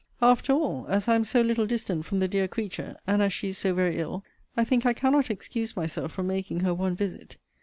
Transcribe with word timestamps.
After 0.19 0.51
all, 0.53 0.87
as 0.89 1.07
I 1.07 1.13
am 1.13 1.23
so 1.23 1.41
little 1.41 1.67
distant 1.67 2.05
from 2.05 2.17
the 2.17 2.27
dear 2.27 2.47
creature, 2.47 2.97
and 3.05 3.21
as 3.21 3.31
she 3.31 3.49
is 3.49 3.59
so 3.59 3.75
very 3.75 3.99
ill, 3.99 4.25
I 4.57 4.63
think 4.63 4.83
I 4.83 4.93
cannot 4.93 5.29
excuse 5.29 5.75
myself 5.75 6.11
from 6.11 6.25
making 6.25 6.61
her 6.61 6.73
one 6.73 6.95
visit. 6.95 7.37